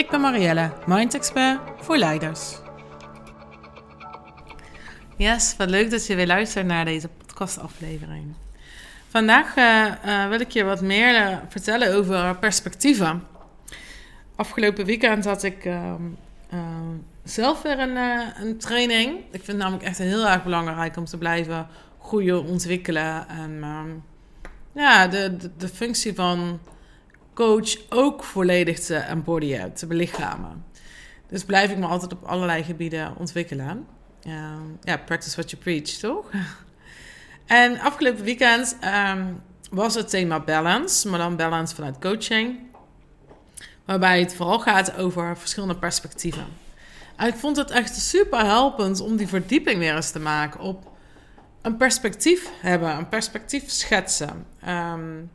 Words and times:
Ik 0.00 0.10
ben 0.10 0.20
Marielle, 0.20 0.72
Mind 0.86 1.14
Expert 1.14 1.60
voor 1.76 1.96
leiders. 1.96 2.58
Yes, 5.16 5.54
wat 5.56 5.70
leuk 5.70 5.90
dat 5.90 6.06
je 6.06 6.14
weer 6.14 6.26
luistert 6.26 6.66
naar 6.66 6.84
deze 6.84 7.08
podcastaflevering. 7.08 8.34
Vandaag 9.08 9.56
uh, 9.56 10.28
wil 10.28 10.40
ik 10.40 10.50
je 10.50 10.64
wat 10.64 10.80
meer 10.80 11.14
uh, 11.14 11.36
vertellen 11.48 11.94
over 11.94 12.36
perspectieven. 12.36 13.22
Afgelopen 14.36 14.84
weekend 14.84 15.24
had 15.24 15.42
ik 15.42 15.64
ehm, 15.64 16.02
zelf 17.24 17.62
weer 17.62 17.78
een, 17.78 17.96
een, 18.40 18.58
training. 18.58 19.18
Ik 19.18 19.24
vind 19.30 19.46
het 19.46 19.56
namelijk 19.56 19.84
echt 19.84 19.98
heel 19.98 20.28
erg 20.28 20.44
belangrijk 20.44 20.96
om 20.96 21.04
te 21.04 21.18
blijven 21.18 21.66
groeien, 22.02 22.44
ontwikkelen. 22.44 23.28
En 23.28 23.58
ehm, 23.62 23.90
ja, 24.72 25.06
de, 25.06 25.50
de 25.56 25.68
functie 25.68 26.14
van 26.14 26.60
coach 27.40 27.76
ook 27.88 28.24
volledig 28.24 28.78
te 28.78 28.94
embodyen, 28.94 29.72
te 29.72 29.86
belichamen. 29.86 30.64
Dus 31.28 31.44
blijf 31.44 31.70
ik 31.70 31.76
me 31.76 31.86
altijd 31.86 32.12
op 32.12 32.24
allerlei 32.24 32.62
gebieden 32.62 33.16
ontwikkelen. 33.16 33.86
ja, 34.82 34.96
practice 34.96 35.36
what 35.36 35.50
you 35.50 35.62
preach, 35.62 35.88
toch? 35.88 36.30
en 37.46 37.78
afgelopen 37.78 38.24
weekend 38.24 38.76
ehm, 38.80 39.24
was 39.70 39.94
het 39.94 40.10
thema 40.10 40.40
balance, 40.40 41.08
maar 41.08 41.18
dan 41.18 41.36
balance 41.36 41.74
vanuit 41.74 41.98
coaching. 41.98 42.58
Waarbij 43.84 44.20
het 44.20 44.34
vooral 44.34 44.60
gaat 44.60 44.96
over 44.96 45.36
verschillende 45.36 45.76
perspectieven. 45.76 46.46
En 47.16 47.26
ik 47.26 47.34
vond 47.34 47.56
het 47.56 47.70
echt 47.70 47.96
super 47.96 48.44
helpend 48.44 49.00
om 49.00 49.16
die 49.16 49.28
verdieping 49.28 49.78
weer 49.78 49.94
eens 49.94 50.10
te 50.10 50.20
maken 50.20 50.60
op 50.60 50.90
een 51.62 51.76
perspectief 51.76 52.50
hebben, 52.60 52.96
een 52.96 53.08
perspectief 53.08 53.70
schetsen. 53.70 54.46
Um, 54.68 55.30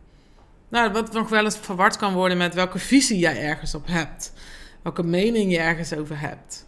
nou, 0.75 0.91
wat 0.91 1.13
nog 1.13 1.29
wel 1.29 1.43
eens 1.43 1.57
verward 1.57 1.97
kan 1.97 2.13
worden 2.13 2.37
met 2.37 2.53
welke 2.53 2.79
visie 2.79 3.17
jij 3.17 3.41
ergens 3.41 3.75
op 3.75 3.87
hebt. 3.87 4.33
Welke 4.81 5.03
mening 5.03 5.51
je 5.51 5.57
ergens 5.57 5.93
over 5.93 6.19
hebt. 6.19 6.65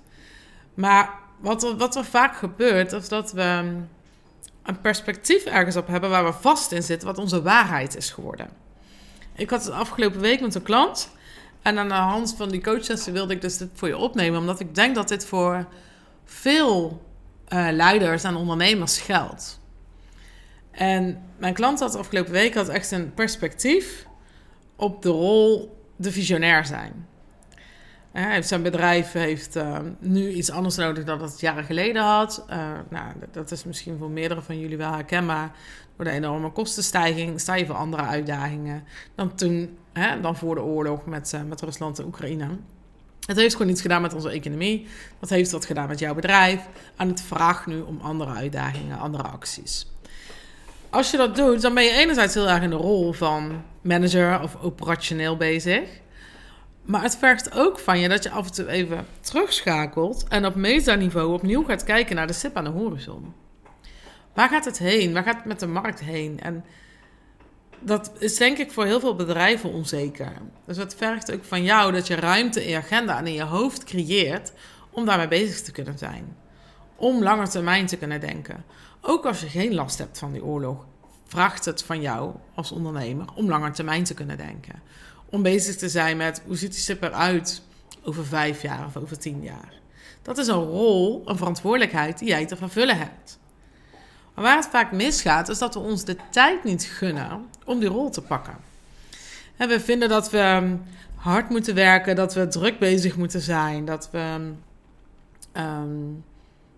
Maar 0.74 1.10
wat 1.40 1.64
er, 1.64 1.78
wat 1.78 1.96
er 1.96 2.06
vaak 2.06 2.36
gebeurt, 2.36 2.92
is 2.92 3.08
dat 3.08 3.32
we 3.32 3.74
een 4.64 4.82
perspectief 4.82 5.44
ergens 5.44 5.76
op 5.76 5.88
hebben 5.88 6.10
waar 6.10 6.26
we 6.26 6.34
vast 6.34 6.72
in 6.72 6.84
zitten, 6.84 7.08
wat 7.08 7.18
onze 7.18 7.42
waarheid 7.42 7.96
is 7.96 8.10
geworden. 8.10 8.50
Ik 9.36 9.50
had 9.50 9.64
het 9.66 9.74
afgelopen 9.74 10.20
week 10.20 10.42
met 10.42 10.56
een 10.56 10.64
klant. 10.64 11.10
En 11.62 11.78
aan 11.78 11.88
de 11.88 11.94
hand 11.94 12.34
van 12.38 12.50
die 12.50 12.62
coachsessie 12.62 13.14
wilde 13.14 13.34
ik 13.34 13.42
dus 13.42 13.58
dit 13.58 13.70
voor 13.74 13.88
je 13.88 13.98
opnemen. 13.98 14.40
Omdat 14.40 14.60
ik 14.60 14.76
denk 14.76 14.96
dat 14.96 15.08
dit 15.08 15.26
voor 15.26 15.68
veel 16.26 17.06
uh, 17.50 17.68
leiders 17.72 18.24
en 18.24 18.36
ondernemers 18.36 19.00
geldt. 19.00 19.60
En 20.78 21.22
mijn 21.38 21.54
klant 21.54 21.80
had 21.80 21.96
afgelopen 21.96 22.32
week 22.32 22.54
had 22.54 22.70
echt 22.70 22.92
een 22.92 23.14
perspectief 23.14 24.08
op 24.76 25.02
de 25.02 25.10
rol 25.10 25.78
de 25.96 26.12
visionair 26.12 26.66
zijn. 26.66 27.08
zijn 28.42 28.62
bedrijf 28.62 29.12
heeft 29.12 29.56
uh, 29.56 29.80
nu 30.00 30.30
iets 30.30 30.52
anders 30.52 30.76
nodig 30.76 31.04
dan 31.04 31.20
dat 31.20 31.32
het 31.32 31.40
jaren 31.40 31.64
geleden 31.64 32.04
had. 32.04 32.46
Uh, 32.50 32.56
nou, 32.90 33.14
dat 33.32 33.52
is 33.52 33.64
misschien 33.64 33.98
voor 33.98 34.10
meerdere 34.10 34.42
van 34.42 34.60
jullie 34.60 34.78
wel 34.78 34.92
herkenbaar. 34.92 35.52
Door 35.96 36.06
de 36.06 36.12
enorme 36.12 36.52
kostenstijging 36.52 37.40
sta 37.40 37.56
je 37.56 37.66
andere 37.74 38.04
uitdagingen 38.04 38.84
dan 39.16 39.36
toen, 39.36 39.78
dan 40.22 40.36
voor 40.36 40.56
de 40.56 40.62
oorlog 40.62 41.06
met, 41.06 41.32
uh, 41.36 41.42
met 41.42 41.62
Rusland 41.62 42.00
en 42.00 42.06
Oekraïne. 42.06 42.50
Het 43.26 43.38
heeft 43.38 43.56
gewoon 43.56 43.72
iets 43.72 43.82
gedaan 43.82 44.02
met 44.02 44.14
onze 44.14 44.30
economie. 44.30 44.88
Dat 45.20 45.30
heeft 45.30 45.52
wat 45.52 45.66
gedaan 45.66 45.88
met 45.88 46.00
jouw 46.00 46.14
bedrijf. 46.14 46.68
En 46.96 47.08
het 47.08 47.22
vraagt 47.22 47.66
nu 47.66 47.82
om 47.82 48.00
andere 48.02 48.34
uitdagingen, 48.34 49.00
andere 49.00 49.24
acties 49.24 49.88
als 50.98 51.12
je 51.12 51.18
dat 51.18 51.36
doet, 51.36 51.62
dan 51.62 51.74
ben 51.74 51.84
je 51.84 51.92
enerzijds 51.92 52.34
heel 52.34 52.50
erg 52.50 52.64
in 52.64 52.70
de 52.70 52.76
rol 52.76 53.14
van 53.14 53.64
manager 53.82 54.42
of 54.42 54.56
operationeel 54.62 55.38
bezig. 55.38 55.90
Maar 56.86 57.02
het 57.02 57.18
vergt 57.18 57.56
ook 57.56 57.80
van 57.80 58.00
je 58.00 58.10
dat 58.10 58.24
je 58.24 58.30
af 58.30 58.46
en 58.46 58.54
toe 58.54 58.68
even 58.68 59.06
terugschakelt 59.20 60.26
en 60.28 60.46
op 60.46 60.56
metaniveau 60.56 61.34
opnieuw 61.34 61.64
gaat 61.64 61.84
kijken 61.84 62.16
naar 62.16 62.28
de 62.28 62.34
stip 62.34 62.56
aan 62.56 62.64
de 62.64 62.70
horizon. 62.70 63.34
Waar 64.34 64.50
gaat 64.50 64.66
het 64.66 64.78
heen? 64.78 65.14
Waar 65.14 65.24
gaat 65.24 65.36
het 65.36 65.46
met 65.46 65.60
de 65.60 65.68
markt 65.68 66.00
heen? 66.00 66.40
En 66.40 66.66
dat 67.80 68.12
is 68.20 68.38
denk 68.38 68.58
ik 68.58 68.72
voor 68.72 68.86
heel 68.86 69.00
veel 69.00 69.16
bedrijven 69.16 69.72
onzeker. 69.72 70.34
Dus 70.66 70.78
het 70.78 70.96
vergt 70.96 71.32
ook 71.34 71.44
van 71.44 71.64
jou 71.64 71.92
dat 71.92 72.08
je 72.08 72.16
ruimte 72.16 72.64
in 72.64 72.70
je 72.70 72.78
agenda 72.78 73.18
en 73.18 73.28
in 73.28 73.34
je 73.34 73.44
hoofd 73.44 73.84
creëert 73.84 74.54
om 74.90 75.06
daarmee 75.06 75.28
bezig 75.28 75.62
te 75.62 75.72
kunnen 75.72 75.98
zijn. 75.98 76.36
Om 76.96 77.24
langer 77.24 77.50
termijn 77.50 77.86
te 77.86 77.98
kunnen 77.98 78.20
denken. 78.20 78.66
Ook 79.10 79.26
als 79.26 79.40
je 79.40 79.50
geen 79.50 79.74
last 79.74 79.98
hebt 79.98 80.18
van 80.18 80.32
die 80.32 80.44
oorlog, 80.44 80.86
vraagt 81.28 81.66
het 81.66 81.84
van 81.84 82.02
jou 82.02 82.34
als 82.56 82.72
ondernemer 82.72 83.26
om 83.36 83.50
langer 83.50 83.72
termijn 83.72 84.04
te 84.04 84.14
kunnen 84.14 84.38
denken. 84.38 84.82
Om 85.30 85.42
bezig 85.42 85.76
te 85.76 85.90
zijn 85.90 86.18
met 86.18 86.42
hoe 86.46 86.56
ziet 86.56 86.72
die 86.72 86.80
SIP 86.80 87.04
eruit 87.04 87.62
over 88.04 88.26
vijf 88.26 88.62
jaar 88.62 88.86
of 88.86 88.98
over 88.98 89.20
tien 89.20 89.44
jaar. 89.44 89.74
Dat 90.22 90.38
is 90.38 90.48
een 90.48 90.64
rol, 90.64 91.22
een 91.26 91.38
verantwoordelijkheid 91.38 92.20
die 92.20 92.28
jij 92.28 92.46
te 92.46 92.56
vervullen 92.56 92.98
hebt. 92.98 93.40
Maar 94.34 94.44
waar 94.44 94.56
het 94.56 94.68
vaak 94.68 94.92
misgaat, 94.92 95.50
is 95.50 95.58
dat 95.58 95.74
we 95.74 95.80
ons 95.80 96.04
de 96.04 96.18
tijd 96.32 96.64
niet 96.64 96.84
gunnen 96.84 97.46
om 97.66 97.80
die 97.80 97.90
rol 97.90 98.10
te 98.10 98.22
pakken. 98.22 98.58
En 99.58 99.68
we 99.68 99.80
vinden 99.80 100.10
dat 100.10 100.30
we 100.30 100.76
hard 101.16 101.50
moeten 101.50 101.76
werken, 101.76 102.16
dat 102.16 102.34
we 102.34 102.48
druk 102.48 102.80
bezig 102.80 103.18
moeten 103.18 103.42
zijn, 103.42 103.86
dat 103.86 104.10
we 104.12 104.54
um, 105.54 106.24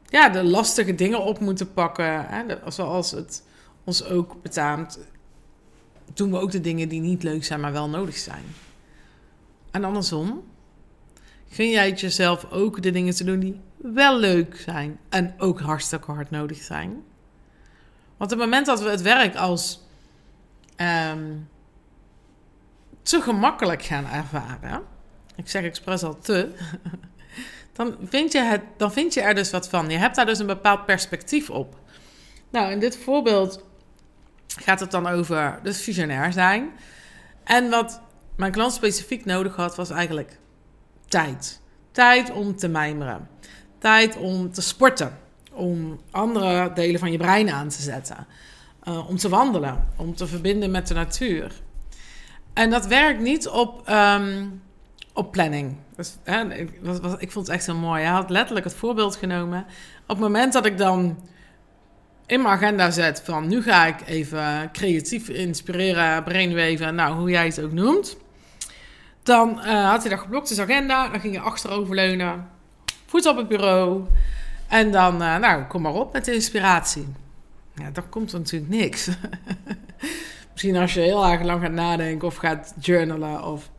ja, 0.09 0.29
de 0.29 0.43
lastige 0.43 0.95
dingen 0.95 1.23
op 1.23 1.39
moeten 1.39 1.73
pakken. 1.73 2.25
Hè? 2.25 2.43
Zoals 2.71 3.11
het 3.11 3.43
ons 3.83 4.05
ook 4.05 4.41
betaamt, 4.41 4.99
doen 6.13 6.31
we 6.31 6.39
ook 6.39 6.51
de 6.51 6.61
dingen 6.61 6.89
die 6.89 7.01
niet 7.01 7.23
leuk 7.23 7.43
zijn, 7.43 7.59
maar 7.59 7.71
wel 7.71 7.89
nodig 7.89 8.17
zijn. 8.17 8.43
En 9.71 9.83
andersom, 9.83 10.43
gun 11.49 11.69
jij 11.69 11.89
het 11.89 11.99
jezelf 11.99 12.51
ook 12.51 12.81
de 12.81 12.91
dingen 12.91 13.15
te 13.15 13.23
doen 13.23 13.39
die 13.39 13.59
wel 13.77 14.19
leuk 14.19 14.59
zijn 14.65 14.99
en 15.09 15.33
ook 15.37 15.59
hartstikke 15.59 16.11
hard 16.11 16.29
nodig 16.29 16.57
zijn? 16.57 17.03
Want 18.17 18.31
op 18.31 18.37
het 18.39 18.47
moment 18.47 18.65
dat 18.65 18.81
we 18.81 18.89
het 18.89 19.01
werk 19.01 19.35
als 19.35 19.87
um, 20.77 21.49
te 23.01 23.21
gemakkelijk 23.21 23.83
gaan 23.83 24.05
ervaren, 24.05 24.81
ik 25.35 25.49
zeg 25.49 25.63
expres 25.63 26.03
al 26.03 26.19
te, 26.19 26.49
dan 27.79 27.95
vind, 28.03 28.31
je 28.31 28.39
het, 28.39 28.61
dan 28.77 28.91
vind 28.91 29.13
je 29.13 29.21
er 29.21 29.35
dus 29.35 29.51
wat 29.51 29.69
van. 29.69 29.89
Je 29.89 29.97
hebt 29.97 30.15
daar 30.15 30.25
dus 30.25 30.39
een 30.39 30.45
bepaald 30.45 30.85
perspectief 30.85 31.49
op. 31.49 31.75
Nou, 32.49 32.71
in 32.71 32.79
dit 32.79 32.97
voorbeeld 32.97 33.65
gaat 34.47 34.79
het 34.79 34.91
dan 34.91 35.07
over 35.07 35.59
dus 35.63 35.81
visionair 35.81 36.33
zijn. 36.33 36.69
En 37.43 37.69
wat 37.69 38.01
mijn 38.35 38.51
klant 38.51 38.73
specifiek 38.73 39.25
nodig 39.25 39.55
had, 39.55 39.75
was 39.75 39.89
eigenlijk 39.89 40.37
tijd. 41.07 41.61
Tijd 41.91 42.31
om 42.31 42.55
te 42.55 42.67
mijmeren. 42.67 43.27
Tijd 43.77 44.17
om 44.17 44.51
te 44.51 44.61
sporten. 44.61 45.17
Om 45.51 45.99
andere 46.11 46.73
delen 46.73 46.99
van 46.99 47.11
je 47.11 47.17
brein 47.17 47.49
aan 47.49 47.69
te 47.69 47.81
zetten. 47.81 48.27
Uh, 48.83 49.09
om 49.09 49.17
te 49.17 49.29
wandelen. 49.29 49.87
Om 49.97 50.15
te 50.15 50.27
verbinden 50.27 50.71
met 50.71 50.87
de 50.87 50.93
natuur. 50.93 51.61
En 52.53 52.69
dat 52.69 52.85
werkt 52.85 53.19
niet 53.19 53.47
op 53.47 53.89
um, 53.89 54.61
op 55.19 55.31
planning. 55.31 55.75
Dus, 55.95 56.17
hè, 56.23 56.53
ik, 56.53 56.69
was, 56.81 56.97
ik 57.17 57.31
vond 57.31 57.47
het 57.47 57.55
echt 57.55 57.63
zo 57.63 57.75
mooi. 57.75 58.03
Hij 58.03 58.11
had 58.11 58.29
letterlijk 58.29 58.65
het 58.65 58.75
voorbeeld 58.75 59.15
genomen. 59.15 59.65
Op 60.01 60.07
het 60.07 60.19
moment 60.19 60.53
dat 60.53 60.65
ik 60.65 60.77
dan 60.77 61.17
in 62.25 62.41
mijn 62.41 62.53
agenda 62.53 62.91
zet 62.91 63.21
van 63.25 63.47
nu 63.47 63.61
ga 63.61 63.85
ik 63.85 63.95
even 64.05 64.69
creatief 64.71 65.29
inspireren, 65.29 66.23
brainwaven, 66.23 66.95
nou 66.95 67.15
hoe 67.15 67.29
jij 67.29 67.45
het 67.45 67.61
ook 67.61 67.71
noemt. 67.71 68.17
Dan 69.23 69.49
uh, 69.49 69.89
had 69.89 70.01
hij 70.01 70.09
dat 70.09 70.19
geblokt, 70.19 70.47
zijn 70.47 70.69
agenda. 70.69 71.09
Dan 71.09 71.19
ging 71.19 71.33
je 71.33 71.39
achteroverleunen, 71.39 72.49
voet 73.05 73.25
op 73.25 73.37
het 73.37 73.47
bureau. 73.47 74.03
En 74.67 74.91
dan, 74.91 75.21
uh, 75.21 75.37
nou, 75.37 75.63
kom 75.63 75.81
maar 75.81 75.93
op 75.93 76.13
met 76.13 76.25
de 76.25 76.33
inspiratie. 76.33 77.07
Ja, 77.75 77.89
dan 77.91 78.09
komt 78.09 78.31
er 78.31 78.39
natuurlijk 78.39 78.71
niks. 78.71 79.09
Misschien 80.51 80.75
als 80.75 80.93
je 80.93 80.99
heel 80.99 81.25
erg 81.25 81.41
lang 81.41 81.61
gaat 81.61 81.71
nadenken 81.71 82.27
of 82.27 82.35
gaat 82.35 82.73
journalen 82.79 83.43
of 83.43 83.69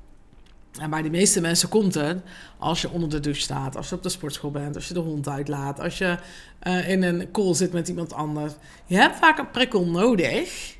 en 0.79 0.91
bij 0.91 1.03
de 1.03 1.11
meeste 1.11 1.41
mensen 1.41 1.69
komt 1.69 1.95
het 1.95 2.23
als 2.59 2.81
je 2.81 2.91
onder 2.91 3.11
de 3.11 3.21
douche 3.21 3.41
staat, 3.41 3.77
als 3.77 3.89
je 3.89 3.95
op 3.95 4.03
de 4.03 4.09
sportschool 4.09 4.51
bent, 4.51 4.75
als 4.75 4.89
je 4.89 4.95
de 4.95 5.01
hond 5.01 5.29
uitlaat, 5.29 5.81
als 5.81 5.99
je 5.99 6.19
uh, 6.63 6.89
in 6.89 7.03
een 7.03 7.31
call 7.31 7.55
zit 7.55 7.73
met 7.73 7.89
iemand 7.89 8.13
anders. 8.13 8.53
Je 8.87 8.97
hebt 8.97 9.19
vaak 9.19 9.39
een 9.39 9.51
prikkel 9.51 9.87
nodig 9.87 10.77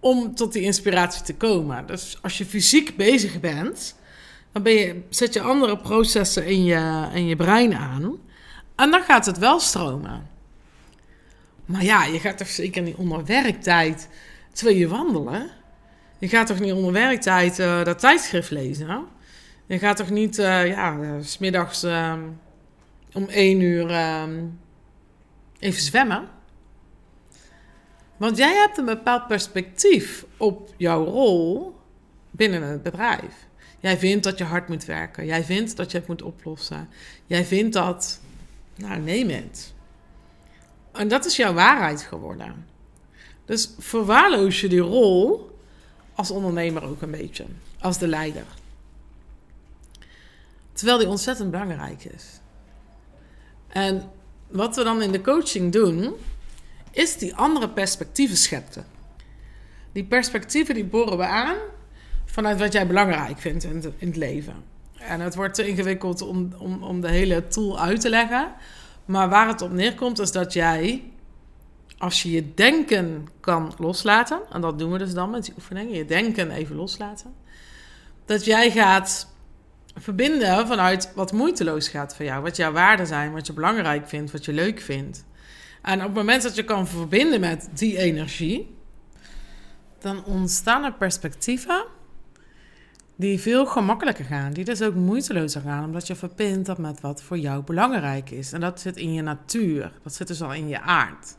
om 0.00 0.34
tot 0.34 0.52
die 0.52 0.62
inspiratie 0.62 1.22
te 1.22 1.34
komen. 1.34 1.86
Dus 1.86 2.18
als 2.22 2.38
je 2.38 2.46
fysiek 2.46 2.96
bezig 2.96 3.40
bent, 3.40 3.94
Dan 4.52 4.62
ben 4.62 4.72
je, 4.72 5.02
zet 5.08 5.34
je 5.34 5.40
andere 5.40 5.76
processen 5.76 6.46
in 6.46 6.64
je, 6.64 7.08
in 7.12 7.26
je 7.26 7.36
brein 7.36 7.74
aan. 7.74 8.18
En 8.76 8.90
dan 8.90 9.02
gaat 9.02 9.26
het 9.26 9.38
wel 9.38 9.60
stromen. 9.60 10.28
Maar 11.64 11.84
ja, 11.84 12.04
je 12.04 12.20
gaat 12.20 12.38
toch 12.38 12.48
zeker 12.48 12.82
niet 12.82 12.96
onder 12.96 13.24
werktijd 13.24 14.08
terwijl 14.52 14.76
je 14.76 14.88
wandelen? 14.88 15.50
Je 16.18 16.28
gaat 16.28 16.46
toch 16.46 16.60
niet 16.60 16.72
onder 16.72 16.92
werktijd 16.92 17.58
uh, 17.58 17.84
dat 17.84 17.98
tijdschrift 17.98 18.50
lezen? 18.50 19.06
Je 19.66 19.78
gaat 19.78 19.96
toch 19.96 20.10
niet, 20.10 20.38
uh, 20.38 20.66
ja, 20.66 20.96
uh, 20.96 21.12
smiddags 21.20 21.84
uh, 21.84 22.14
om 23.12 23.28
één 23.28 23.60
uur 23.60 23.90
ehm, 23.90 24.44
even 25.58 25.82
zwemmen? 25.82 26.28
Want 28.16 28.36
jij 28.36 28.54
hebt 28.54 28.78
een 28.78 28.84
bepaald 28.84 29.26
perspectief 29.26 30.24
op 30.36 30.74
jouw 30.76 31.04
rol 31.04 31.76
binnen 32.30 32.62
het 32.62 32.82
bedrijf. 32.82 33.46
Jij 33.80 33.98
vindt 33.98 34.24
dat 34.24 34.38
je 34.38 34.44
hard 34.44 34.68
moet 34.68 34.84
werken. 34.84 35.26
Jij 35.26 35.44
vindt 35.44 35.76
dat 35.76 35.90
je 35.90 35.98
het 35.98 36.06
moet 36.06 36.22
oplossen. 36.22 36.88
Jij 37.26 37.44
vindt 37.44 37.72
dat, 37.72 38.20
nou 38.74 39.00
neem 39.00 39.28
het. 39.28 39.74
En 40.92 41.08
dat 41.08 41.24
is 41.24 41.36
jouw 41.36 41.52
waarheid 41.52 42.02
geworden. 42.02 42.66
Dus 43.44 43.74
verwaarloos 43.78 44.60
je 44.60 44.68
die 44.68 44.80
rol 44.80 45.50
als 46.14 46.30
ondernemer 46.30 46.82
ook 46.82 47.02
een 47.02 47.10
beetje, 47.10 47.44
als 47.80 47.98
de 47.98 48.08
leider. 48.08 48.44
Terwijl 50.72 50.98
die 50.98 51.08
ontzettend 51.08 51.50
belangrijk 51.50 52.04
is. 52.04 52.24
En 53.68 54.10
wat 54.48 54.76
we 54.76 54.84
dan 54.84 55.02
in 55.02 55.12
de 55.12 55.20
coaching 55.20 55.72
doen, 55.72 56.14
is 56.90 57.16
die 57.16 57.34
andere 57.34 57.68
perspectieven 57.68 58.36
scheppen. 58.36 58.86
Die 59.92 60.04
perspectieven 60.04 60.74
die 60.74 60.84
boren 60.84 61.18
we 61.18 61.24
aan 61.24 61.56
vanuit 62.24 62.58
wat 62.58 62.72
jij 62.72 62.86
belangrijk 62.86 63.38
vindt 63.38 63.64
in 63.64 63.94
het, 63.98 64.16
leven. 64.16 64.54
En 64.98 65.20
het 65.20 65.34
wordt 65.34 65.54
te 65.54 65.68
ingewikkeld 65.68 66.22
om, 66.22 66.52
om, 66.58 66.82
om 66.82 67.00
de 67.00 67.10
hele 67.10 67.48
tool 67.48 67.80
uit 67.80 68.00
te 68.00 68.08
leggen. 68.08 68.52
Maar 69.04 69.28
waar 69.28 69.48
het 69.48 69.62
op 69.62 69.72
neerkomt 69.72 70.18
is 70.18 70.32
dat 70.32 70.52
jij, 70.52 71.02
als 72.04 72.22
je 72.22 72.30
je 72.30 72.54
denken 72.54 73.28
kan 73.40 73.74
loslaten, 73.78 74.40
en 74.52 74.60
dat 74.60 74.78
doen 74.78 74.92
we 74.92 74.98
dus 74.98 75.14
dan 75.14 75.30
met 75.30 75.44
die 75.44 75.54
oefeningen, 75.56 75.94
je 75.94 76.04
denken 76.04 76.50
even 76.50 76.76
loslaten, 76.76 77.34
dat 78.24 78.44
jij 78.44 78.70
gaat 78.70 79.28
verbinden 79.94 80.66
vanuit 80.66 81.12
wat 81.14 81.32
moeiteloos 81.32 81.88
gaat 81.88 82.16
voor 82.16 82.24
jou, 82.24 82.42
wat 82.42 82.56
jouw 82.56 82.72
waarden 82.72 83.06
zijn, 83.06 83.32
wat 83.32 83.46
je 83.46 83.52
belangrijk 83.52 84.08
vindt, 84.08 84.32
wat 84.32 84.44
je 84.44 84.52
leuk 84.52 84.80
vindt. 84.80 85.24
En 85.82 85.98
op 85.98 86.06
het 86.06 86.14
moment 86.14 86.42
dat 86.42 86.54
je 86.54 86.64
kan 86.64 86.86
verbinden 86.86 87.40
met 87.40 87.68
die 87.72 87.98
energie, 87.98 88.76
dan 89.98 90.24
ontstaan 90.24 90.84
er 90.84 90.92
perspectieven 90.92 91.84
die 93.16 93.40
veel 93.40 93.66
gemakkelijker 93.66 94.24
gaan, 94.24 94.52
die 94.52 94.64
dus 94.64 94.82
ook 94.82 94.94
moeitelozer 94.94 95.60
gaan, 95.60 95.84
omdat 95.84 96.06
je 96.06 96.14
verbindt 96.14 96.66
dat 96.66 96.78
met 96.78 97.00
wat 97.00 97.22
voor 97.22 97.38
jou 97.38 97.62
belangrijk 97.62 98.30
is. 98.30 98.52
En 98.52 98.60
dat 98.60 98.80
zit 98.80 98.96
in 98.96 99.12
je 99.12 99.22
natuur, 99.22 99.92
dat 100.02 100.14
zit 100.14 100.26
dus 100.26 100.42
al 100.42 100.52
in 100.52 100.68
je 100.68 100.80
aard. 100.80 101.36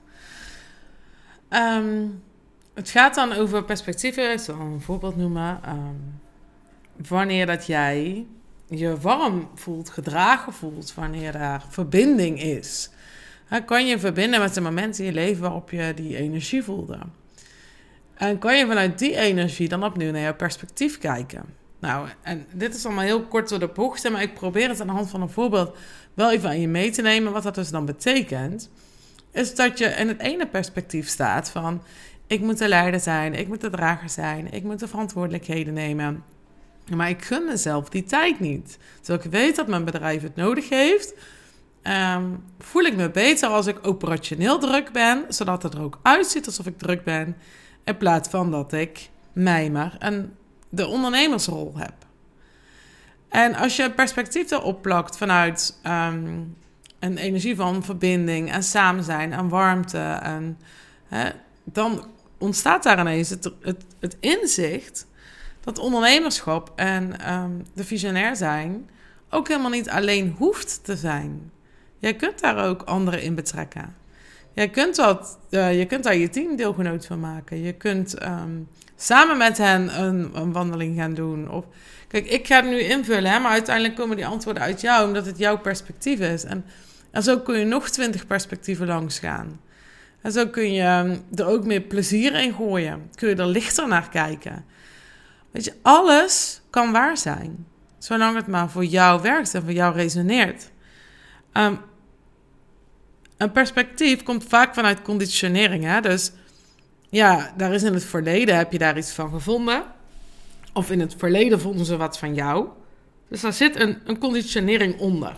Um, 1.49 2.23
het 2.73 2.89
gaat 2.89 3.15
dan 3.15 3.33
over 3.33 3.63
perspectieven, 3.63 4.31
ik 4.31 4.39
zal 4.39 4.59
een 4.59 4.81
voorbeeld 4.81 5.15
noemen. 5.15 5.59
Um, 5.67 6.19
wanneer 7.07 7.45
dat 7.45 7.65
jij 7.65 8.25
je 8.69 8.97
warm 8.97 9.49
voelt, 9.55 9.89
gedragen 9.89 10.53
voelt, 10.53 10.93
wanneer 10.93 11.31
daar 11.31 11.65
verbinding 11.69 12.41
is, 12.41 12.89
kan 13.65 13.85
je 13.85 13.99
verbinden 13.99 14.39
met 14.39 14.53
de 14.53 14.61
momenten 14.61 15.03
in 15.03 15.09
je 15.09 15.15
leven 15.15 15.41
waarop 15.41 15.69
je 15.71 15.93
die 15.95 16.17
energie 16.17 16.63
voelde. 16.63 16.99
En 18.13 18.39
kan 18.39 18.57
je 18.57 18.67
vanuit 18.67 18.99
die 18.99 19.15
energie 19.15 19.69
dan 19.69 19.83
opnieuw 19.83 20.11
naar 20.11 20.21
jouw 20.21 20.35
perspectief 20.35 20.97
kijken. 20.97 21.43
Nou, 21.79 22.07
en 22.21 22.45
dit 22.51 22.75
is 22.75 22.85
allemaal 22.85 23.03
heel 23.03 23.23
kort 23.23 23.49
door 23.49 23.59
de 23.59 23.67
bocht, 23.67 24.09
maar 24.09 24.21
ik 24.21 24.33
probeer 24.33 24.69
het 24.69 24.81
aan 24.81 24.87
de 24.87 24.93
hand 24.93 25.09
van 25.09 25.21
een 25.21 25.29
voorbeeld 25.29 25.77
wel 26.13 26.31
even 26.31 26.49
aan 26.49 26.59
je 26.59 26.67
mee 26.67 26.91
te 26.91 27.01
nemen. 27.01 27.31
Wat 27.31 27.43
dat 27.43 27.55
dus 27.55 27.69
dan 27.69 27.85
betekent, 27.85 28.69
is 29.35 29.55
dat 29.55 29.77
je 29.77 29.85
in 29.85 30.07
het 30.07 30.19
ene 30.19 30.47
perspectief 30.47 31.07
staat 31.07 31.49
van... 31.49 31.81
ik 32.27 32.41
moet 32.41 32.57
de 32.57 32.67
leider 32.67 32.99
zijn, 32.99 33.33
ik 33.33 33.47
moet 33.47 33.61
de 33.61 33.69
drager 33.69 34.09
zijn, 34.09 34.51
ik 34.51 34.63
moet 34.63 34.79
de 34.79 34.87
verantwoordelijkheden 34.87 35.73
nemen... 35.73 36.23
Maar 36.93 37.09
ik 37.09 37.23
gun 37.23 37.45
mezelf 37.45 37.89
die 37.89 38.03
tijd 38.03 38.39
niet. 38.39 38.77
Terwijl 39.01 39.25
ik 39.25 39.31
weet 39.31 39.55
dat 39.55 39.67
mijn 39.67 39.83
bedrijf 39.83 40.21
het 40.21 40.35
nodig 40.35 40.69
heeft, 40.69 41.13
um, 41.83 42.43
voel 42.59 42.83
ik 42.83 42.95
me 42.95 43.09
beter 43.09 43.49
als 43.49 43.67
ik 43.67 43.87
operationeel 43.87 44.59
druk 44.59 44.91
ben, 44.91 45.25
zodat 45.27 45.63
het 45.63 45.73
er 45.73 45.81
ook 45.81 45.99
uitziet 46.01 46.45
alsof 46.45 46.65
ik 46.65 46.77
druk 46.77 47.03
ben, 47.03 47.37
in 47.83 47.97
plaats 47.97 48.29
van 48.29 48.51
dat 48.51 48.73
ik 48.73 49.09
mijmer 49.33 49.95
en 49.99 50.35
de 50.69 50.87
ondernemersrol 50.87 51.73
heb. 51.75 51.93
En 53.29 53.55
als 53.55 53.75
je 53.75 53.91
perspectief 53.91 54.51
erop 54.51 54.81
plakt 54.81 55.17
vanuit 55.17 55.79
um, 55.83 56.55
een 57.05 57.17
energie 57.17 57.55
van 57.55 57.83
verbinding 57.83 58.51
en 58.51 58.63
samen 58.63 59.03
zijn 59.03 59.33
en 59.33 59.49
warmte, 59.49 60.19
en, 60.21 60.57
hè, 61.07 61.29
dan 61.63 62.05
ontstaat 62.37 62.83
daar 62.83 62.99
ineens 62.99 63.29
het, 63.29 63.51
het, 63.61 63.83
het 63.99 64.17
inzicht 64.19 65.07
dat 65.61 65.79
ondernemerschap 65.79 66.71
en 66.75 67.33
um, 67.33 67.65
de 67.73 67.83
visionair 67.83 68.35
zijn 68.35 68.89
ook 69.29 69.47
helemaal 69.47 69.69
niet 69.69 69.89
alleen 69.89 70.35
hoeft 70.37 70.83
te 70.83 70.95
zijn. 70.95 71.51
Jij 71.99 72.13
kunt 72.13 72.39
daar 72.39 72.65
ook 72.65 72.81
anderen 72.81 73.21
in 73.21 73.35
betrekken. 73.35 73.95
Jij 74.53 74.69
kunt, 74.69 74.95
dat, 74.95 75.37
uh, 75.49 75.77
je 75.79 75.85
kunt 75.85 76.03
daar 76.03 76.15
je 76.15 76.29
teamdeelgenoot 76.29 77.05
van 77.05 77.19
maken. 77.19 77.61
Je 77.61 77.73
kunt 77.73 78.23
um, 78.23 78.67
samen 78.95 79.37
met 79.37 79.57
hen 79.57 80.01
een, 80.01 80.31
een, 80.33 80.51
wandeling 80.51 80.97
gaan 80.97 81.13
doen. 81.13 81.49
Of, 81.49 81.65
kijk, 82.07 82.29
ik 82.29 82.47
ga 82.47 82.55
het 82.55 82.65
nu 82.65 82.79
invullen, 82.79 83.31
hè, 83.31 83.39
maar 83.39 83.51
uiteindelijk 83.51 83.95
komen 83.95 84.15
die 84.15 84.27
antwoorden 84.27 84.63
uit 84.63 84.81
jou, 84.81 85.07
omdat 85.07 85.25
het 85.25 85.37
jouw 85.37 85.57
perspectief 85.57 86.19
is. 86.19 86.43
En, 86.43 86.65
en 87.15 87.23
zo 87.23 87.39
kun 87.39 87.59
je 87.59 87.65
nog 87.65 87.89
twintig 87.89 88.27
perspectieven 88.27 88.87
langs 88.87 89.19
gaan. 89.19 89.59
En 90.21 90.31
zo 90.31 90.47
kun 90.47 90.73
je 90.73 90.83
um, 90.83 91.23
er 91.35 91.45
ook 91.45 91.65
meer 91.65 91.81
plezier 91.81 92.35
in 92.35 92.53
gooien. 92.53 93.09
Kun 93.15 93.29
je 93.29 93.35
er 93.35 93.47
lichter 93.47 93.87
naar 93.87 94.09
kijken. 94.09 94.65
Weet 95.51 95.65
je, 95.65 95.73
alles 95.81 96.61
kan 96.69 96.91
waar 96.91 97.17
zijn. 97.17 97.65
Zolang 97.97 98.35
het 98.35 98.47
maar 98.47 98.69
voor 98.69 98.85
jou 98.85 99.21
werkt 99.21 99.53
en 99.53 99.61
voor 99.61 99.71
jou 99.71 99.95
resoneert. 99.95 100.71
Um, 101.53 101.79
een 103.37 103.51
perspectief 103.51 104.23
komt 104.23 104.43
vaak 104.43 104.73
vanuit 104.73 105.01
conditionering. 105.01 105.83
Hè? 105.83 106.01
Dus 106.01 106.31
ja, 107.09 107.53
daar 107.57 107.73
is 107.73 107.83
in 107.83 107.93
het 107.93 108.05
verleden, 108.05 108.57
heb 108.57 108.71
je 108.71 108.77
daar 108.77 108.97
iets 108.97 109.11
van 109.11 109.29
gevonden. 109.29 109.83
Of 110.73 110.91
in 110.91 110.99
het 110.99 111.15
verleden 111.17 111.59
vonden 111.59 111.85
ze 111.85 111.97
wat 111.97 112.17
van 112.17 112.33
jou. 112.33 112.67
Dus 113.29 113.41
daar 113.41 113.53
zit 113.53 113.79
een, 113.79 113.97
een 114.05 114.17
conditionering 114.17 114.99
onder. 114.99 115.35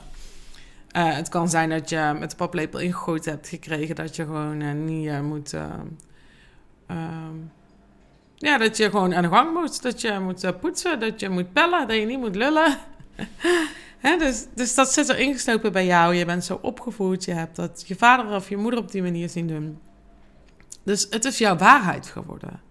Uh, 0.97 1.15
het 1.15 1.29
kan 1.29 1.49
zijn 1.49 1.69
dat 1.69 1.89
je 1.89 2.15
met 2.19 2.29
de 2.29 2.35
paplepel 2.35 2.79
ingegooid 2.79 3.25
hebt 3.25 3.47
gekregen 3.47 3.95
dat 3.95 4.15
je 4.15 4.23
gewoon 4.23 4.61
uh, 4.61 4.71
niet 4.71 5.05
uh, 5.05 5.19
moet. 5.19 5.55
ja, 8.35 8.57
dat 8.57 8.77
je 8.77 8.89
gewoon 8.89 9.15
aan 9.15 9.21
de 9.21 9.29
gang 9.29 9.53
moet. 9.53 9.81
Dat 9.81 10.01
je 10.01 10.19
moet 10.19 10.59
poetsen, 10.59 10.99
dat 10.99 11.19
je 11.19 11.29
moet 11.29 11.53
pellen, 11.53 11.87
dat 11.87 11.97
je 11.97 12.05
niet 12.05 12.19
moet 12.19 12.35
lullen. 12.35 12.77
dus, 14.19 14.45
dus 14.55 14.75
dat 14.75 14.93
zit 14.93 15.09
er 15.09 15.19
ingeslopen 15.19 15.71
bij 15.71 15.85
jou. 15.85 16.15
Je 16.15 16.25
bent 16.25 16.45
zo 16.45 16.59
opgevoed. 16.61 17.25
Je 17.25 17.33
hebt 17.33 17.55
dat 17.55 17.83
je 17.87 17.95
vader 17.95 18.35
of 18.35 18.49
je 18.49 18.57
moeder 18.57 18.79
op 18.79 18.91
die 18.91 19.01
manier 19.01 19.29
zien 19.29 19.47
doen. 19.47 19.79
Dus 20.83 21.07
het 21.09 21.25
is 21.25 21.37
jouw 21.37 21.57
waarheid 21.57 22.07
geworden. 22.07 22.61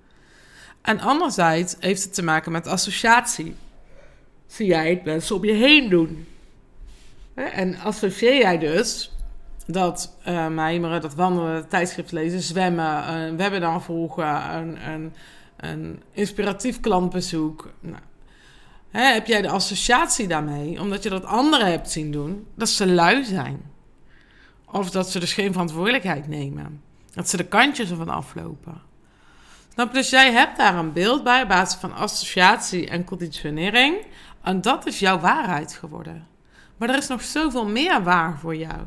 En 0.83 1.00
anderzijds 1.00 1.76
heeft 1.80 2.02
het 2.02 2.14
te 2.14 2.23
maken 2.23 2.52
met 2.52 2.66
associatie. 2.66 3.56
Zie 4.47 4.66
jij 4.66 4.90
het 4.90 5.04
mensen 5.04 5.37
om 5.37 5.45
je 5.45 5.52
heen 5.52 5.88
doen. 5.88 6.26
En 7.37 7.78
associeer 7.78 8.37
jij 8.37 8.59
dus 8.59 9.12
dat 9.66 10.16
uh, 10.28 10.49
mijmeren, 10.49 11.00
dat 11.00 11.14
wandelen, 11.14 11.69
tijdschrift 11.69 12.12
lezen, 12.12 12.40
zwemmen, 12.40 13.12
een 13.12 13.37
webinar 13.37 13.83
volgen, 13.83 14.55
een, 14.55 14.90
een, 14.90 15.12
een 15.57 16.02
inspiratief 16.12 16.81
klantbezoek. 16.81 17.71
Nou, 17.81 18.02
Hè, 18.90 19.12
heb 19.12 19.26
jij 19.26 19.43
de 19.43 19.49
associatie 19.49 20.26
daarmee, 20.26 20.81
omdat 20.81 21.02
je 21.02 21.09
dat 21.09 21.25
anderen 21.25 21.71
hebt 21.71 21.90
zien 21.90 22.11
doen, 22.11 22.47
dat 22.55 22.69
ze 22.69 22.87
lui 22.87 23.25
zijn? 23.25 23.62
Of 24.71 24.90
dat 24.90 25.11
ze 25.11 25.21
dus 25.21 25.33
geen 25.33 25.52
verantwoordelijkheid 25.52 26.28
nemen. 26.28 26.83
Dat 27.14 27.28
ze 27.28 27.37
de 27.37 27.45
kantjes 27.45 27.90
ervan 27.90 28.09
aflopen. 28.09 28.83
Snap 29.73 29.93
Dus 29.93 30.11
jij 30.11 30.33
hebt 30.33 30.57
daar 30.57 30.75
een 30.75 30.93
beeld 30.93 31.25
bij 31.25 31.43
op 31.43 31.49
basis 31.49 31.81
van 31.81 31.95
associatie 31.95 32.88
en 32.88 33.05
conditionering. 33.05 33.97
En 34.43 34.61
dat 34.61 34.87
is 34.87 34.99
jouw 34.99 35.19
waarheid 35.19 35.73
geworden. 35.73 36.26
Maar 36.76 36.88
er 36.88 36.97
is 36.97 37.09
nog 37.09 37.23
zoveel 37.23 37.66
meer 37.66 38.02
waar 38.02 38.38
voor 38.38 38.56
jou. 38.56 38.83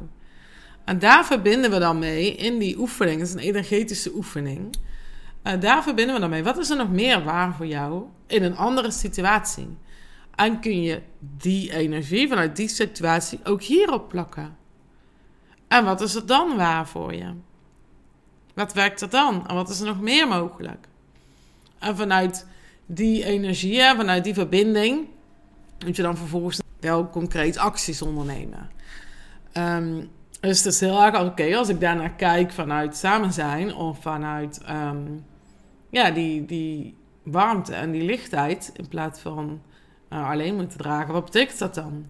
En 0.84 1.00
daar 1.00 1.26
verbinden 1.26 1.72
we 1.72 1.80
dan 1.80 2.00
mee 2.00 2.36
in 2.36 2.58
die 2.58 2.80
oefening. 2.80 3.20
Dat 3.20 3.28
is 3.28 3.34
een 3.34 3.40
energetische 3.40 4.16
oefening. 4.16 4.76
En 5.42 5.60
daar 5.60 5.84
verbinden 5.84 6.16
we 6.16 6.22
dan 6.22 6.30
mee. 6.30 6.44
Wat 6.44 6.58
is 6.58 6.70
er 6.70 6.78
nog 6.78 6.90
meer 6.90 7.24
waar 7.24 7.54
voor 7.54 7.68
jou 7.68 8.04
in 8.28 8.44
een 8.44 8.56
andere 8.58 8.92
situatie? 8.92 9.78
En 10.36 10.60
kun 10.60 10.82
je 10.82 11.02
die 11.20 11.74
energie 11.74 12.28
vanuit 12.28 12.56
die 12.56 12.68
situatie 12.68 13.40
ook 13.44 13.62
hierop 13.62 14.10
plakken. 14.10 14.58
En 15.68 15.86
wat 15.86 16.02
is 16.02 16.16
er 16.16 16.26
dan 16.26 16.56
waar 16.56 16.88
voor 16.88 17.14
je? 17.14 17.34
Wat 18.54 18.74
werkt 18.74 19.02
er 19.02 19.10
dan? 19.10 19.48
En 19.48 19.56
wat 19.56 19.70
is 19.70 19.80
er 19.80 19.86
nog 19.86 20.02
meer 20.02 20.28
mogelijk? 20.28 20.88
En 21.80 21.96
vanuit 21.96 22.46
die 22.86 23.24
energie, 23.24 23.82
vanuit 23.82 24.24
die 24.24 24.34
verbinding, 24.34 25.08
moet 25.86 25.96
je 25.96 26.02
dan 26.02 26.18
vervolgens 26.18 26.60
wel 26.80 27.10
concreet 27.10 27.58
acties 27.58 28.02
ondernemen. 28.02 28.70
Ehm, 29.52 30.02
dus 30.40 30.64
het 30.64 30.74
is 30.74 30.80
heel 30.80 31.04
erg 31.04 31.22
oké 31.22 31.58
als 31.58 31.70
ik 31.70 31.80
daarnaar 31.80 32.14
kijk 32.14 32.52
vanuit 32.52 32.96
samen 32.96 33.34
zijn 33.34 33.74
of 33.74 34.02
vanuit 34.02 34.62
ehm, 34.66 35.06
ja, 35.90 36.12
die, 36.12 36.46
die 36.46 36.96
warmte 37.24 37.74
en 37.74 37.92
die 37.92 38.04
lichtheid 38.04 38.72
in 38.74 38.88
plaats 38.88 39.20
van 39.20 39.62
uh, 40.10 40.30
alleen 40.30 40.56
moeten 40.56 40.78
dragen. 40.78 41.14
Wat 41.14 41.26
betekent 41.26 41.60
dat 41.60 41.76
dan? 41.76 42.06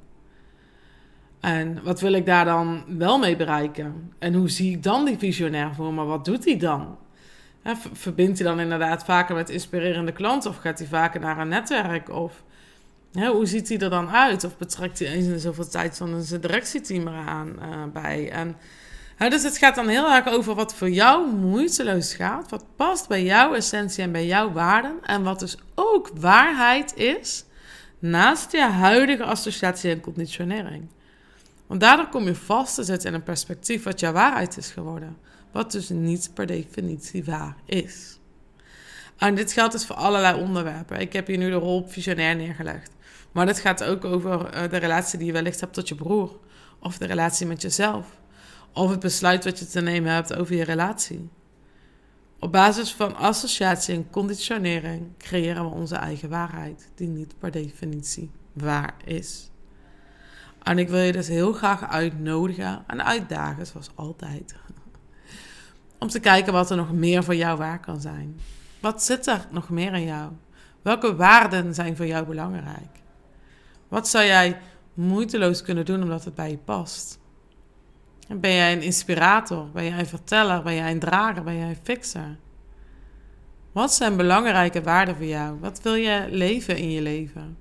En 1.39 1.83
wat 1.83 1.99
wil 1.99 2.13
ik 2.13 2.25
daar 2.25 2.45
dan 2.45 2.83
wel 2.87 3.19
mee 3.19 3.35
bereiken? 3.35 4.13
En 4.19 4.33
hoe 4.33 4.49
zie 4.49 4.71
ik 4.71 4.83
dan 4.83 5.05
die 5.05 5.17
visionair 5.17 5.73
voor 5.73 5.93
me? 5.93 6.03
Wat 6.03 6.25
doet 6.25 6.45
hij 6.45 6.57
dan? 6.57 6.97
verbindt 7.93 8.39
hij 8.39 8.47
dan 8.47 8.59
inderdaad 8.59 9.03
vaker 9.03 9.35
met 9.35 9.49
inspirerende 9.49 10.11
klanten? 10.11 10.49
Of 10.49 10.57
gaat 10.57 10.79
hij 10.79 10.87
vaker 10.87 11.19
naar 11.19 11.37
een 11.37 11.47
netwerk? 11.47 12.09
Of 12.09 12.43
hoe 13.13 13.45
ziet 13.45 13.69
hij 13.69 13.79
er 13.79 13.89
dan 13.89 14.09
uit? 14.09 14.43
Of 14.43 14.57
betrekt 14.57 14.99
hij 14.99 15.07
eens 15.07 15.27
in 15.27 15.39
zoveel 15.39 15.67
tijd 15.67 15.97
van 15.97 16.21
zijn 16.23 16.41
directieteam 16.41 17.07
eraan 17.07 17.55
uh, 17.59 17.83
bij? 17.93 18.31
En, 18.31 18.55
dus 19.29 19.43
het 19.43 19.57
gaat 19.57 19.75
dan 19.75 19.87
heel 19.87 20.11
erg 20.11 20.27
over 20.27 20.55
wat 20.55 20.75
voor 20.75 20.89
jou 20.89 21.35
moeiteloos 21.35 22.13
gaat. 22.13 22.49
Wat 22.49 22.65
past 22.75 23.07
bij 23.07 23.23
jouw 23.23 23.53
essentie 23.53 24.03
en 24.03 24.11
bij 24.11 24.25
jouw 24.25 24.51
waarden. 24.51 24.97
En 25.03 25.23
wat 25.23 25.39
dus 25.39 25.57
ook 25.75 26.09
waarheid 26.13 26.95
is 26.95 27.45
naast 27.99 28.51
je 28.51 28.61
huidige 28.61 29.23
associatie 29.23 29.91
en 29.91 30.01
conditionering. 30.01 30.87
Want 31.67 31.81
daardoor 31.81 32.07
kom 32.07 32.23
je 32.23 32.35
vast 32.35 32.75
te 32.75 32.83
zitten 32.83 33.09
in 33.09 33.15
een 33.15 33.23
perspectief 33.23 33.83
wat 33.83 33.99
jouw 33.99 34.11
waarheid 34.11 34.57
is 34.57 34.71
geworden. 34.71 35.17
Wat 35.51 35.71
dus 35.71 35.89
niet 35.89 36.31
per 36.33 36.45
definitie 36.45 37.23
waar 37.23 37.55
is. 37.65 38.19
En 39.17 39.35
dit 39.35 39.51
geldt 39.51 39.71
dus 39.71 39.85
voor 39.85 39.95
allerlei 39.95 40.41
onderwerpen. 40.41 40.99
Ik 40.99 41.13
heb 41.13 41.27
hier 41.27 41.37
nu 41.37 41.49
de 41.49 41.55
rol 41.55 41.85
visionair 41.87 42.35
neergelegd. 42.35 42.91
Maar 43.31 43.45
dit 43.45 43.59
gaat 43.59 43.83
ook 43.83 44.05
over 44.05 44.45
eh, 44.45 44.69
de 44.69 44.77
relatie 44.77 45.17
die 45.17 45.27
je 45.27 45.33
wellicht 45.33 45.59
hebt 45.59 45.73
tot 45.73 45.87
je 45.87 45.95
broer. 45.95 46.39
Of 46.79 46.97
de 46.97 47.05
relatie 47.05 47.47
met 47.47 47.61
jezelf. 47.61 48.07
Of 48.73 48.89
het 48.89 48.99
besluit 48.99 49.43
wat 49.43 49.59
je 49.59 49.67
te 49.67 49.81
nemen 49.81 50.13
hebt 50.13 50.35
over 50.35 50.55
je 50.55 50.63
relatie. 50.63 51.29
Op 52.39 52.51
basis 52.51 52.93
van 52.93 53.15
associatie 53.15 53.95
en 53.95 54.09
conditionering 54.09 55.17
creëren 55.17 55.63
we 55.63 55.75
onze 55.75 55.95
eigen 55.95 56.29
waarheid, 56.29 56.89
die 56.95 57.07
niet 57.07 57.33
per 57.39 57.51
definitie 57.51 58.31
waar 58.53 58.95
is. 59.05 59.49
En 60.63 60.77
ik 60.77 60.89
wil 60.89 60.99
je 60.99 61.11
dus 61.11 61.27
heel 61.27 61.53
graag 61.53 61.89
uitnodigen 61.89 62.83
en 62.87 63.05
uitdagen, 63.05 63.65
zoals 63.65 63.89
altijd. 63.95 64.55
Om 65.99 66.07
te 66.07 66.19
kijken 66.19 66.53
wat 66.53 66.69
er 66.69 66.77
nog 66.77 66.91
meer 66.91 67.23
voor 67.23 67.35
jou 67.35 67.57
waar 67.57 67.79
kan 67.79 68.01
zijn. 68.01 68.39
Wat 68.79 69.03
zit 69.03 69.27
er 69.27 69.45
nog 69.51 69.69
meer 69.69 69.93
in 69.93 70.03
jou? 70.03 70.31
Welke 70.81 71.15
waarden 71.15 71.73
zijn 71.73 71.95
voor 71.95 72.05
jou 72.07 72.25
belangrijk? 72.25 72.97
Wat 73.89 74.07
zou 74.07 74.25
jij 74.25 74.59
moeiteloos 74.93 75.61
kunnen 75.61 75.85
doen 75.85 76.03
omdat 76.03 76.25
het 76.25 76.35
bij 76.35 76.49
je 76.49 76.57
past? 76.57 77.19
Ben 78.27 78.53
jij 78.53 78.73
een 78.73 78.81
inspirator? 78.81 79.69
Ben 79.71 79.83
jij 79.83 79.99
een 79.99 80.05
verteller? 80.05 80.63
Ben 80.63 80.75
jij 80.75 80.91
een 80.91 80.99
drager? 80.99 81.43
Ben 81.43 81.57
jij 81.57 81.69
een 81.69 81.77
fixer? 81.83 82.37
Wat 83.71 83.93
zijn 83.93 84.17
belangrijke 84.17 84.81
waarden 84.81 85.15
voor 85.15 85.25
jou? 85.25 85.59
Wat 85.59 85.81
wil 85.81 85.95
je 85.95 86.27
leven 86.29 86.77
in 86.77 86.91
je 86.91 87.01
leven? 87.01 87.57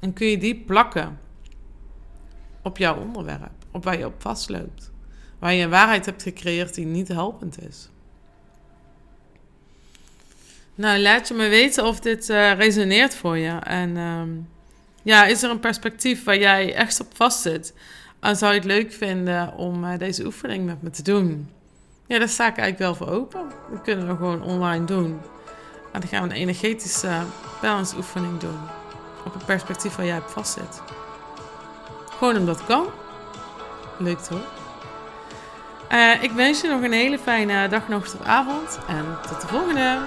En 0.00 0.12
kun 0.12 0.26
je 0.26 0.38
die 0.38 0.54
plakken 0.54 1.18
op 2.62 2.78
jouw 2.78 3.00
onderwerp, 3.00 3.64
op 3.70 3.84
waar 3.84 3.98
je 3.98 4.06
op 4.06 4.14
vastloopt? 4.22 4.92
Waar 5.38 5.52
je 5.52 5.64
een 5.64 5.70
waarheid 5.70 6.06
hebt 6.06 6.22
gecreëerd 6.22 6.74
die 6.74 6.86
niet 6.86 7.08
helpend 7.08 7.68
is. 7.68 7.90
Nou, 10.74 10.98
laat 10.98 11.28
je 11.28 11.34
me 11.34 11.48
weten 11.48 11.84
of 11.84 12.00
dit 12.00 12.28
uh, 12.28 12.52
resoneert 12.52 13.14
voor 13.14 13.36
je. 13.36 13.50
En 13.58 13.96
ehm, 13.96 14.30
ja, 15.06 15.24
is 15.24 15.42
er 15.42 15.50
een 15.50 15.60
perspectief 15.60 16.24
waar 16.24 16.38
jij 16.38 16.74
echt 16.74 17.00
op 17.00 17.06
vastzit? 17.14 17.74
En 18.20 18.36
zou 18.36 18.52
je 18.52 18.58
het 18.58 18.68
leuk 18.68 18.92
vinden 18.92 19.54
om 19.56 19.84
uh, 19.84 19.98
deze 19.98 20.24
oefening 20.24 20.66
met 20.66 20.82
me 20.82 20.90
te 20.90 21.02
doen? 21.02 21.50
Ja, 22.06 22.18
daar 22.18 22.28
sta 22.28 22.48
ik 22.48 22.56
eigenlijk 22.58 22.78
wel 22.78 22.94
voor 22.94 23.16
open. 23.16 23.40
Dat 23.70 23.82
kunnen 23.82 24.08
we 24.08 24.16
gewoon 24.16 24.42
online 24.42 24.84
doen. 24.84 25.20
En 25.92 26.00
dan 26.00 26.08
gaan 26.08 26.22
we 26.22 26.28
een 26.28 26.40
energetische 26.40 27.18
balance 27.60 27.96
oefening 27.96 28.38
doen. 28.38 28.58
Op 29.24 29.34
een 29.34 29.44
perspectief 29.44 29.96
waar 29.96 30.06
jij 30.06 30.18
op 30.18 30.28
vastzit. 30.28 30.82
Gewoon 32.18 32.36
omdat 32.36 32.56
het 32.56 32.66
kan. 32.66 32.86
Leuk 33.98 34.18
toch? 34.18 34.54
Uh, 35.92 36.22
ik 36.22 36.30
wens 36.30 36.60
je 36.60 36.68
nog 36.68 36.82
een 36.82 36.92
hele 36.92 37.18
fijne 37.18 37.68
dag, 37.68 37.88
nacht 37.88 38.14
of 38.14 38.26
avond. 38.26 38.78
En 38.88 39.18
tot 39.28 39.40
de 39.40 39.46
volgende! 39.46 39.98